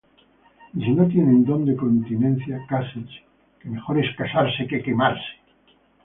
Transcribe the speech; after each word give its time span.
Y 0.73 0.83
si 0.83 0.89
no 0.93 1.07
tienen 1.07 1.45
don 1.45 1.63
de 1.63 1.75
continencia, 1.75 2.65
cásense; 2.67 3.23
que 3.59 3.69
mejor 3.69 3.99
es 3.99 4.15
casarse 4.17 4.65
que 4.67 4.81
quemarse. 4.81 5.31